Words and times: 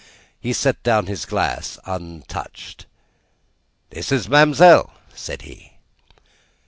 He 0.39 0.51
set 0.51 0.81
down 0.81 1.05
his 1.05 1.25
glass 1.25 1.77
untouched. 1.85 2.87
"This 3.91 4.11
is 4.11 4.27
Mam'selle!" 4.27 4.91
said 5.13 5.43
he. 5.43 5.73